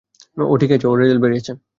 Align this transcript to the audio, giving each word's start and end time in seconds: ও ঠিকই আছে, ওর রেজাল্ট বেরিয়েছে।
ও 0.43 0.53
ঠিকই 0.61 0.75
আছে, 0.77 0.87
ওর 0.87 0.97
রেজাল্ট 1.01 1.21
বেরিয়েছে। 1.23 1.51